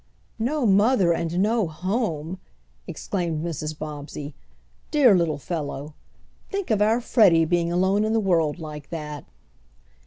[0.39, 2.39] "No mother and no home!"
[2.87, 3.77] exclaimed Mrs.
[3.77, 4.33] Bobbsey.
[4.89, 5.93] "Dear little fellow!
[6.49, 9.25] Think of our Freddie being alone in the world like that!"